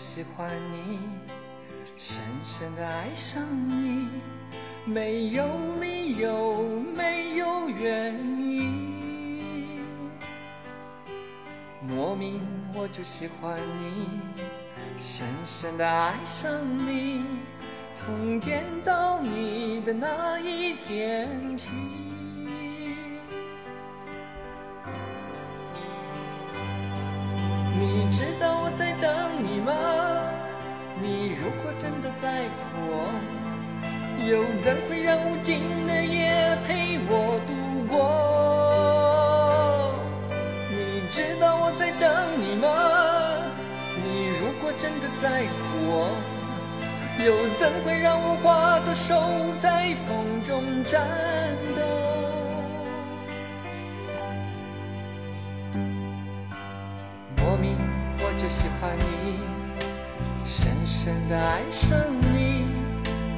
[0.00, 0.98] 喜欢你，
[1.98, 4.08] 深深的爱上你，
[4.86, 5.46] 没有
[5.78, 6.64] 理由，
[6.96, 9.84] 没有原因，
[11.82, 12.40] 莫名
[12.72, 14.08] 我就喜欢你，
[15.02, 17.22] 深深的爱上你，
[17.94, 22.09] 从见到你的那一天起。
[31.42, 33.08] 如果真的在乎我，
[34.28, 37.52] 又怎会让无尽的夜陪我度
[37.88, 37.96] 过？
[40.70, 42.68] 你知道我在等你吗？
[44.04, 45.56] 你如果真的在乎
[45.88, 46.12] 我，
[47.24, 49.14] 又怎会让我花的手
[49.60, 51.00] 在风中颤
[51.74, 51.80] 抖？
[57.38, 57.78] 莫名
[58.18, 59.09] 我就喜欢你，
[61.02, 61.98] 深的爱上
[62.34, 62.66] 你，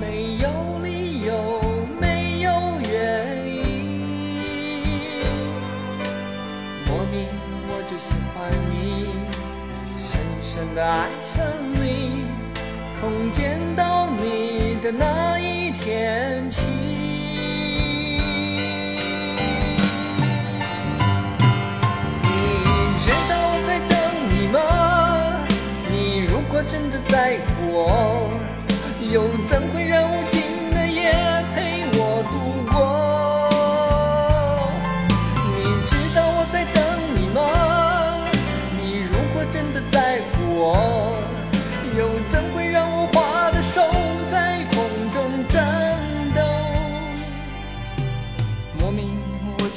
[0.00, 0.48] 没有
[0.82, 1.60] 理由，
[2.00, 2.50] 没有
[2.82, 3.62] 原因。
[6.84, 7.28] 莫名
[7.68, 8.74] 我就喜欢你，
[9.96, 12.24] 深深的爱上你，
[12.98, 15.53] 从见到你的那一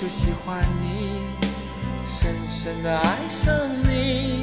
[0.08, 1.20] 就喜欢你。
[2.08, 3.54] 深深的爱上
[3.84, 4.37] 你，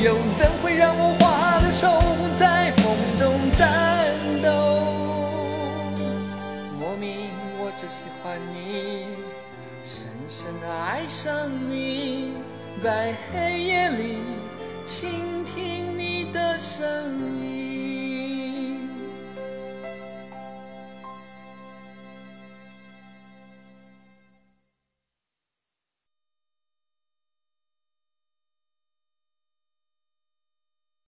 [0.00, 2.00] 又怎会让我花的手
[2.38, 4.48] 在风中颤抖？
[6.78, 9.16] 莫名我就喜欢你。
[9.82, 12.32] 深深的爱上你，
[12.80, 14.18] 在黑夜里
[14.84, 16.84] 倾听你的声
[17.42, 17.47] 音。